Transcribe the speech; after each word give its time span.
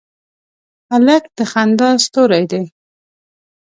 هلک 0.91 1.23
د 1.37 1.39
خندا 1.51 1.89
ستوری 2.05 2.43
دی. 2.51 2.63